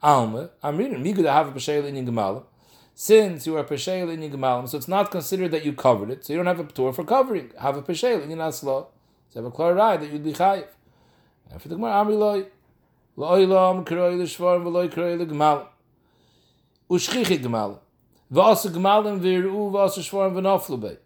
[0.02, 2.44] Alma, I'm reading Migu to have a pesheya in gemalim.
[2.94, 6.32] Since you are pesheya in gemalim, so it's not considered that you covered it, so
[6.32, 7.50] you don't have a tour for covering.
[7.60, 8.86] Have a pesheya in asla.
[9.28, 10.68] So have a right that you'd be chayiv.
[11.50, 12.46] And for the Gemara, Amri loy,
[13.14, 15.66] loy lam kroi l'shvar v'loy kroi l'gemalim.
[16.88, 17.78] Ushchichi gemalim.
[18.32, 20.96] V'asa gemalim v'ir'u v'asa shvar v'noflu.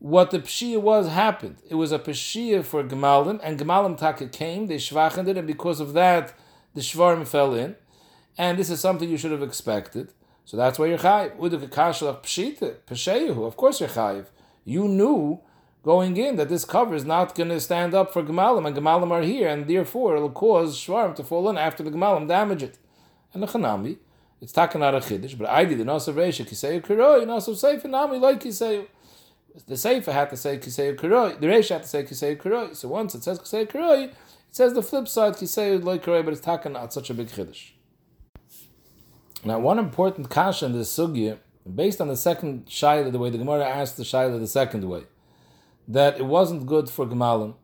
[0.00, 1.62] What the pshia was happened.
[1.70, 5.80] It was a pshia for gemalim, and gemalim taka came, they shvachened it, and because
[5.80, 6.34] of that,
[6.74, 7.76] the shvarim fell in.
[8.36, 10.12] And this is something you should have expected.
[10.44, 11.36] So that's why you're chayiv.
[11.36, 13.46] Uduk kashalach pshita, pesheyahu.
[13.46, 14.26] Of course you're chayiv.
[14.64, 15.40] You knew
[15.82, 19.10] going in that this cover is not going to stand up for Gemalim, and Gemalim
[19.10, 22.78] are here, and therefore it'll cause Shvarm to fall in after the Gemalim damage it.
[23.32, 23.98] And the Chanami,
[24.40, 28.40] it's of Chiddush, but I did the Nasav Reisha, Kiseyu Kiroi, Nasav Seifa Nami, like
[28.40, 28.86] Kiseyu.
[29.66, 32.74] The Seifa had to say Kiseyu Kiroi, the Reisha had to say Kiseyu Kiroi.
[32.74, 34.14] So once it says Kiseyu Kiroi, it
[34.50, 37.70] says the flip side, Kiseyu like Kiroi, but it's taken out such a big Chiddush.
[39.46, 41.36] Now, one important kasha in this sugya,
[41.74, 45.02] based on the second shaila, the way the Gemara asked the shaila the second way,
[45.86, 47.54] that it wasn't good for Gemalim,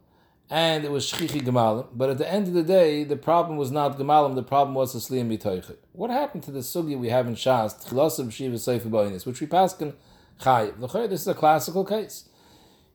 [0.50, 3.70] and it was Shchichi Gemalim, but at the end of the day, the problem was
[3.70, 5.78] not Gemalim, the problem was Asliyam B'toichet.
[5.92, 9.46] What happened to the sugya we have in Shas, Tchilasim Shiva Seif B'oinis, which we
[9.46, 9.94] pass in
[10.38, 11.08] Chayiv?
[11.08, 12.28] This is a classical case.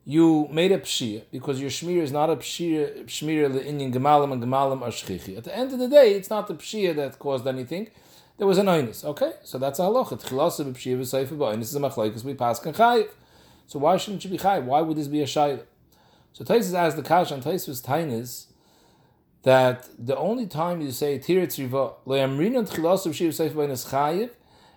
[0.07, 4.43] You made a pshia because your shmir is not a pshia shmir in gemalim and
[4.43, 5.35] gemalim are shchichi.
[5.35, 7.89] At the end of the day, it's not the pshia that caused anything
[8.37, 9.05] there was an oinus.
[9.05, 10.21] Okay, so that's a halacha.
[10.21, 13.09] Tchilasa b'pshiva seifa b'oinus is a machlekes we pass chayiv.
[13.67, 14.65] So why shouldn't you be chayiv?
[14.65, 15.63] Why would this be a shayla?
[16.33, 18.47] So Taisus asked the kash on Taisus tainis
[19.43, 24.31] that the only time you say tiritz riva le'amrina tchilasa b'pshiva seifa b'oinus chayiv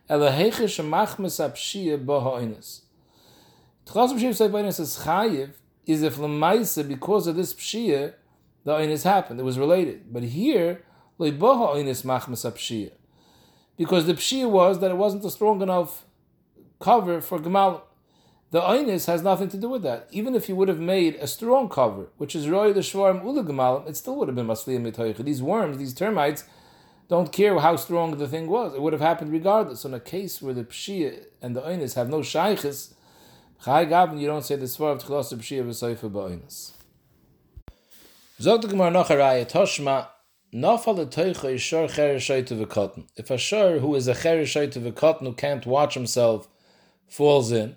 [0.09, 2.83] elaheche shemachmes apshia b'oinus.
[3.87, 5.51] Tchilasa b'pshiva seifa b'oinus is chayiv
[5.85, 8.15] is if lemaisa because of this pshia
[8.63, 9.41] the oinus happened.
[9.41, 10.85] It was related, but here
[11.19, 12.93] leiboha oinus machmes apshia
[13.79, 16.05] because the pshia was that it wasn't a strong enough
[16.81, 17.83] cover for Gemal.
[18.51, 20.09] The Einis has nothing to do with that.
[20.11, 23.45] Even if you would have made a strong cover, which is Roy the Shvarim Ula
[23.45, 25.23] Gemal, it still would have been Masliyah Mitoich.
[25.25, 26.45] These worms, these termites,
[27.09, 28.75] don't care how strong the thing was.
[28.75, 29.81] It would have happened regardless.
[29.81, 32.95] So in a case where the Pshia and the Einis have no Shaykhis,
[33.65, 36.73] Chai Gavin, you don't say the Svar of Tchilas Pshia v'Soifa Ba'Einis.
[38.41, 40.09] Zot the Gemara Nacharaya Toshma
[40.53, 43.07] Nafal teicha is shor chereshoyte v'kotn.
[43.17, 46.49] If a shor who is a chereshoyte v'kotn who can't watch himself
[47.07, 47.77] falls in,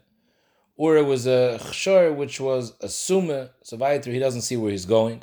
[0.78, 4.86] or it was a shor which was a sume, so he doesn't see where he's
[4.86, 5.22] going,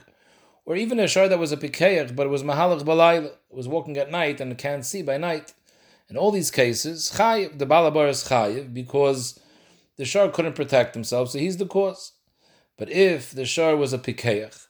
[0.66, 3.96] or even a shor that was a pikeach, but it was mahalach balayla, was walking
[3.96, 5.54] at night and can't see by night.
[6.10, 9.40] In all these cases, chayiv, the balabar is chayiv, because
[9.96, 12.12] the shor couldn't protect himself, so he's the cause.
[12.76, 14.66] But if the shor was a pikeach,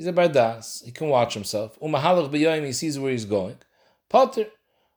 [0.00, 0.82] He's a bardas.
[0.82, 1.76] He can watch himself.
[1.82, 3.58] Um, Umahalach b'yoyim, he sees where he's going.
[4.08, 4.46] Potter.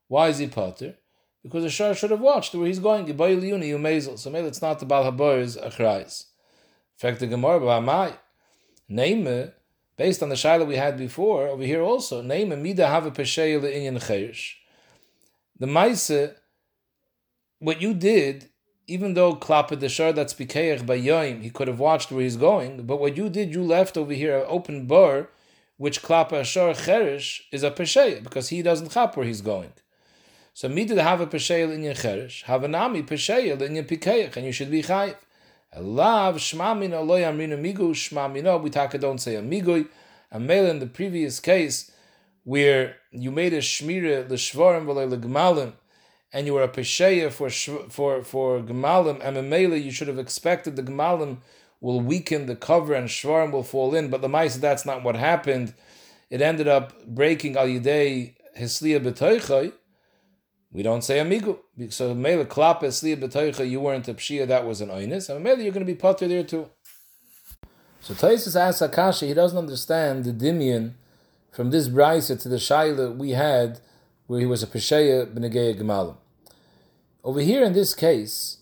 [0.07, 0.95] Why is he potter?
[1.43, 3.05] Because the shah should have watched where he's going.
[3.07, 6.27] So maybe it's not the Bal Habor's achrayis.
[6.95, 8.15] Fact, the Gemara b'amai.
[8.87, 9.51] Name,
[9.97, 13.61] based on the shayla we had before, over here also, name mida have a pesheya
[13.61, 14.53] le'inyan chayrish.
[15.59, 16.29] The maise,
[17.59, 18.47] what you did
[18.87, 22.37] even though klapid the shar that's pikeach by yoim, he could have watched where he's
[22.37, 22.85] going.
[22.85, 25.29] But what you did, you left over here an open bar,
[25.77, 29.73] which klapa shar cherish is a pesheya because he doesn't chap where he's going.
[30.53, 33.85] So me did have a pesheya in your cherish, have an nami pesheya in your
[33.85, 35.15] pikeach, and you should be chayiv.
[35.75, 38.61] Elav shmamina loy amrina migu shmamina.
[38.61, 39.87] We talk don't say amigui.
[40.29, 41.91] And in the previous case
[42.43, 45.73] where you made a shmira l'shvarim v'le l'gmalim,
[46.33, 47.49] and you were a pesheya for
[47.89, 51.37] for for gemalim, and memela you should have expected the gemalim
[51.79, 54.09] will weaken the cover and shvarim will fall in.
[54.09, 55.75] But the mice that's not what happened.
[56.29, 59.73] It ended up breaking al yidei hisliya b'toichai.
[60.71, 61.59] We don't say amigu.
[61.93, 63.69] So mele klap hisliya b'toichai.
[63.69, 64.47] You weren't a pshia.
[64.47, 65.29] That was an oinis.
[65.29, 66.69] And mele you're going to be potter there too.
[67.99, 69.27] So Taisus asks Akashi.
[69.27, 70.93] He doesn't understand the dimion
[71.51, 73.79] from this brisa to the shaila we had
[74.27, 76.17] where he was a pesheya b'negeya gemalim.
[77.25, 78.57] Over here in this case,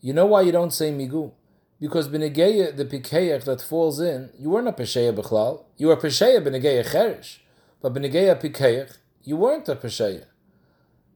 [0.00, 1.32] you know why you don't say migu?
[1.78, 5.64] Because b'negeya, the pikeach that falls in, you weren't a pesheya b'chlal.
[5.76, 7.42] You were pesheya b'negeya cherish.
[7.82, 10.24] But b'negeya pikeach, you weren't a pesheya.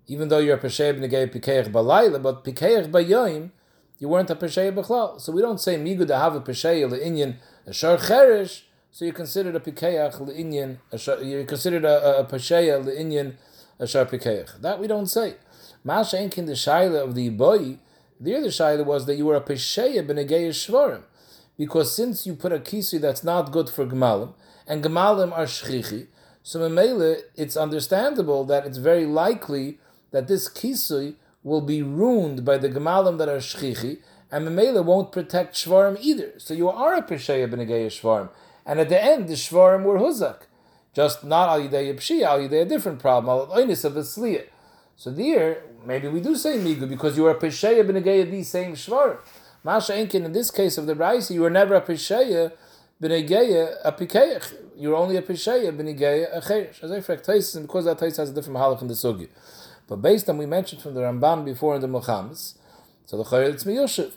[0.08, 3.52] Even though you're a pesheya b'negeya pikeach balayla, but pikeach bayoim,
[3.98, 5.18] you weren't a pesheya b'chlal.
[5.18, 7.36] So we don't say migu to have a pesheya le'inyan
[7.66, 10.76] a shar cherish, so you're considered a pikeach le'inyan,
[11.24, 13.36] you're considered a, a, a pesheya le'inyan
[13.78, 14.60] a shar pikeach.
[14.60, 15.36] That we don't say.
[15.82, 17.78] Masha Enkin the Shaila of the boy,
[18.20, 21.02] the other Shaila was that you were a Pesheya Benegeya Shvarim.
[21.56, 24.34] Because since you put a kisui that's not good for Gemalim,
[24.66, 26.06] and Gemalim are Shchichi,
[26.42, 29.78] so Memele, it's understandable that it's very likely
[30.10, 33.98] that this kisui will be ruined by the Gemalim that are Shchichi,
[34.30, 36.32] and Memele won't protect Shvarim either.
[36.38, 38.28] So you are a Pesheya Benegeya Shvarim.
[38.66, 40.42] And at the end, the Shvarim were Huzak.
[40.92, 44.46] Just not Al Yidei Pshia, Al Yidei a different problem, Al Oinis of the Sliyah.
[45.00, 48.74] So there, maybe we do say migu because you are a pesheya b'negeya these same
[48.74, 49.16] shvar.
[49.64, 52.52] Masha Enkin, in this case of the Raisi, you were never a pesheya
[53.02, 54.52] b'negeya a pikeich.
[54.76, 56.84] You were only a pesheya b'negeya a cheresh.
[56.84, 59.30] As I fact, and because that tais has a different halach in the sugi.
[59.88, 62.58] But based on we mentioned from the Ramban before in the Muhammad's,
[63.06, 64.12] so the chayil it's miyoshev.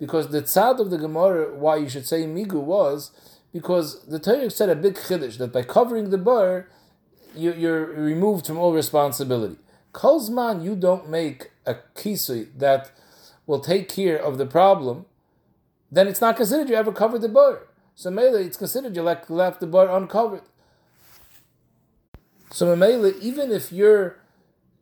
[0.00, 3.12] Because the tzad of the Gemara, why you should say migu was
[3.52, 6.66] because the Torah said a big chiddush that by covering the bar,
[7.36, 9.58] you, you're removed from all responsibility.
[9.94, 12.90] Kolzman, you don't make a kisui that
[13.46, 15.06] will take care of the problem,
[15.90, 17.62] then it's not considered you ever covered the bar.
[17.94, 20.42] So Mele, it's considered you left, left the bar uncovered.
[22.50, 24.16] So Mele, even if you're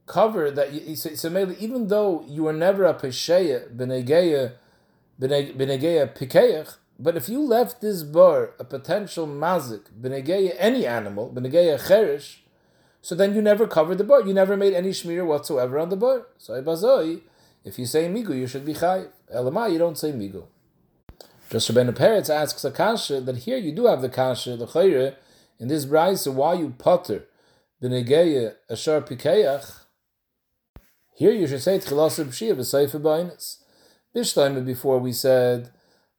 [0.07, 4.55] covered, that you, so, so Mele, even though you were never a pesheya benegeya
[5.21, 11.87] benegeya pikeach, but if you left this bar a potential mazik benegeya any animal benegeya
[11.87, 12.42] cherish,
[13.03, 14.23] so then you never covered the bar.
[14.23, 16.27] You never made any shmir whatsoever on the bar.
[16.39, 19.09] So if you say migu, you should be chayiv.
[19.35, 20.45] Elamai, you don't say migu.
[21.51, 25.17] Just Rabbeinu Peretz asks a kasha that here you do have the kasha, the chayre,
[25.59, 27.25] in this brayse, why you potter
[27.83, 29.81] b'negeya ashar pikeach.
[31.15, 33.59] Here you should say tchilas b'shia b'seifa b'ainis.
[34.17, 35.71] Bishtaim before we said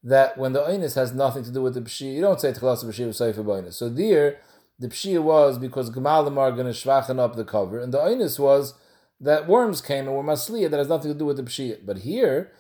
[0.04, 2.84] that when the ainis has nothing to do with the b'shia, you don't say tchilas
[2.86, 3.74] b'shia b'seifa b'ainis.
[3.74, 4.40] So there,
[4.84, 8.38] the pshia was because gemalim are going to shvachen up the cover, and the oinus
[8.38, 8.74] was
[9.22, 11.78] that worms came and were masliya that has nothing to do with the pshia.
[11.86, 12.52] But here,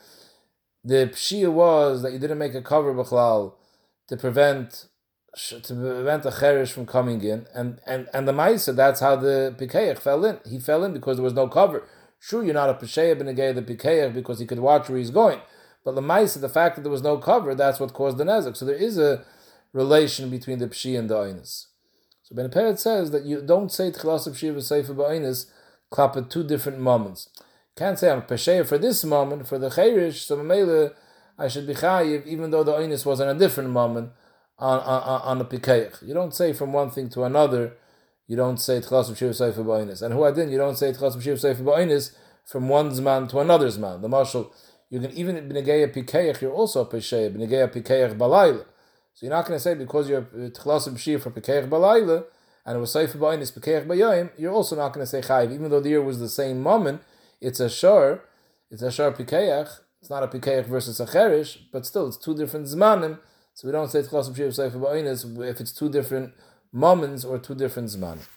[0.85, 3.55] the pshia was that you didn't make a cover b'chlal
[4.07, 4.85] to prevent
[5.35, 9.53] to prevent a cherish from coming in, and and and the ma'isa that's how the
[9.57, 10.39] pikeach fell in.
[10.45, 11.85] He fell in because there was no cover.
[12.19, 15.41] Sure, you're not a pesheya b'negay the pikeach because he could watch where he's going,
[15.83, 18.55] but the ma'isa, the fact that there was no cover, that's what caused the nezek.
[18.55, 19.25] So there is a
[19.73, 21.65] relation between the pshia and the oinus.
[22.23, 25.47] So Ben Peret says that you don't say Tchilas of Shiva Seifa Ba'inis
[25.91, 27.29] clap at two different moments.
[27.75, 30.93] Can't say I'm Pesheya for this moment, for the Cherish, so Mamela,
[31.37, 34.11] I should be Chayiv, even though the Oinis was in a different moment
[34.57, 36.07] on, on, on the Pikeich.
[36.07, 37.73] You don't say from one thing to another,
[38.27, 40.01] you don't say Tchilas of Shiva Seifa Ba'inis.
[40.01, 42.15] And who I didn't, you don't say Tchilas of Shiva Seifa Ba'inis
[42.45, 44.01] from one's man to another's man.
[44.01, 44.53] The marshal,
[44.89, 48.63] you can even B'negeya Pikeich, you're also a Pesheya, B'negeya Pikeich Balayla.
[49.13, 52.25] So you're not going to say because you're uh, tchlas b'shir for pekeich balayla
[52.65, 55.53] and it was safe ba'in is pekeich b'yoyim, you're also not going to say chayiv,
[55.53, 57.01] even though the year was the same moment.
[57.39, 58.21] It's a shar,
[58.71, 59.69] it's a shar pekeich.
[60.01, 63.19] It's not a pekeich versus a cherish, but still it's two different zmanim.
[63.53, 65.05] So we don't say tchlas b'shir sefer ba'in
[65.47, 66.33] if it's two different
[66.71, 68.27] moments or two different zmanim.